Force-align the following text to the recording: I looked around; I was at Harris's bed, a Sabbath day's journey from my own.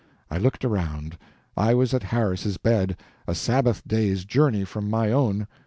I 0.31 0.39
looked 0.39 0.65
around; 0.65 1.15
I 1.55 1.75
was 1.75 1.93
at 1.93 2.01
Harris's 2.01 2.57
bed, 2.57 2.97
a 3.27 3.35
Sabbath 3.35 3.87
day's 3.87 4.25
journey 4.25 4.63
from 4.65 4.89
my 4.89 5.11
own. 5.11 5.45